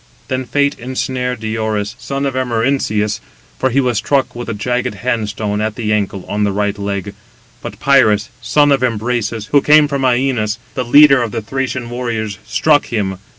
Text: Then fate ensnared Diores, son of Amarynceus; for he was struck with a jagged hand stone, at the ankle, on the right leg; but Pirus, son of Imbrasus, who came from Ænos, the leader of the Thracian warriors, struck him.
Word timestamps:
Then 0.29 0.45
fate 0.45 0.79
ensnared 0.79 1.41
Diores, 1.41 1.95
son 1.99 2.25
of 2.25 2.33
Amarynceus; 2.33 3.19
for 3.59 3.69
he 3.69 3.79
was 3.79 3.99
struck 3.99 4.33
with 4.35 4.49
a 4.49 4.53
jagged 4.55 4.95
hand 4.95 5.29
stone, 5.29 5.61
at 5.61 5.75
the 5.75 5.93
ankle, 5.93 6.25
on 6.27 6.43
the 6.43 6.51
right 6.51 6.75
leg; 6.79 7.13
but 7.61 7.79
Pirus, 7.79 8.29
son 8.41 8.71
of 8.71 8.81
Imbrasus, 8.81 9.49
who 9.51 9.61
came 9.61 9.87
from 9.87 10.01
Ænos, 10.01 10.57
the 10.73 10.83
leader 10.83 11.21
of 11.21 11.29
the 11.29 11.41
Thracian 11.43 11.87
warriors, 11.91 12.39
struck 12.47 12.87
him. 12.87 13.19